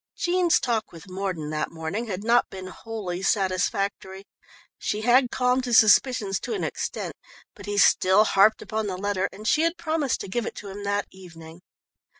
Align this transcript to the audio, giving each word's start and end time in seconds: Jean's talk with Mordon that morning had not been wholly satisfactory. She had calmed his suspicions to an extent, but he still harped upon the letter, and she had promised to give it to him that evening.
Jean's 0.17 0.59
talk 0.59 0.91
with 0.91 1.07
Mordon 1.11 1.51
that 1.51 1.69
morning 1.69 2.07
had 2.07 2.23
not 2.23 2.49
been 2.49 2.65
wholly 2.65 3.21
satisfactory. 3.21 4.25
She 4.79 5.01
had 5.01 5.29
calmed 5.29 5.65
his 5.65 5.77
suspicions 5.77 6.39
to 6.39 6.55
an 6.55 6.63
extent, 6.63 7.15
but 7.53 7.67
he 7.67 7.77
still 7.77 8.23
harped 8.23 8.63
upon 8.63 8.87
the 8.87 8.97
letter, 8.97 9.29
and 9.31 9.47
she 9.47 9.61
had 9.61 9.77
promised 9.77 10.19
to 10.21 10.27
give 10.27 10.47
it 10.47 10.55
to 10.55 10.69
him 10.69 10.83
that 10.85 11.05
evening. 11.11 11.61